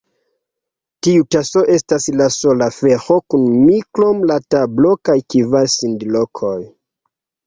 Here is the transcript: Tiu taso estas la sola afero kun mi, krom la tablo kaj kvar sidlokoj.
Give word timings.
Tiu 1.07 1.25
taso 1.33 1.61
estas 1.73 2.07
la 2.21 2.29
sola 2.35 2.69
afero 2.73 3.17
kun 3.33 3.43
mi, 3.65 3.75
krom 3.97 4.23
la 4.31 4.37
tablo 4.55 4.95
kaj 5.11 5.17
kvar 5.35 5.69
sidlokoj. 5.75 6.55